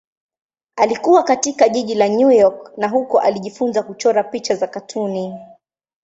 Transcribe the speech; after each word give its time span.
Alikua 0.75 1.23
katika 1.23 1.69
jiji 1.69 1.95
la 1.95 2.07
New 2.07 2.31
York 2.31 2.77
na 2.77 2.87
huko 2.87 3.19
alijifunza 3.19 3.83
kuchora 3.83 4.23
picha 4.23 4.55
za 4.55 4.67
katuni. 4.67 5.37